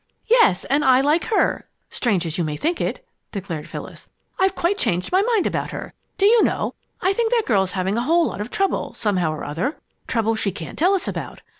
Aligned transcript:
"Yes, 0.25 0.65
and 0.65 0.83
I 0.83 0.99
like 1.01 1.25
her 1.25 1.67
strange 1.91 2.25
as 2.25 2.35
you 2.39 2.43
may 2.43 2.57
think 2.57 2.81
it!" 2.81 3.07
declared 3.31 3.67
Phyllis. 3.69 4.09
"I've 4.39 4.55
quite 4.55 4.79
changed 4.79 5.11
my 5.11 5.21
mind 5.21 5.45
about 5.45 5.69
her. 5.69 5.93
Do 6.17 6.25
you 6.25 6.41
know, 6.43 6.73
I 7.01 7.13
think 7.13 7.29
that 7.31 7.45
girl 7.45 7.61
is 7.61 7.73
having 7.73 7.99
a 7.99 8.01
whole 8.01 8.25
lot 8.25 8.41
of 8.41 8.49
trouble, 8.49 8.95
somehow 8.95 9.31
or 9.31 9.43
other 9.43 9.77
trouble 10.07 10.33
she 10.33 10.51
can't 10.51 10.79
tell 10.79 10.95
us 10.95 11.07
about. 11.07 11.43